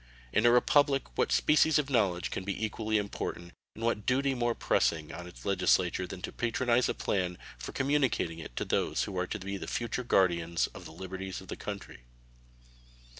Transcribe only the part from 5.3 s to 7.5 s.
legislature than to patronize a plan